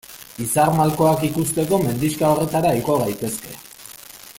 Izar 0.45 0.71
malkoak 0.79 1.25
ikusteko 1.27 1.79
mendixka 1.85 2.33
horretara 2.33 2.73
igo 2.83 2.97
gaitezke. 3.05 3.59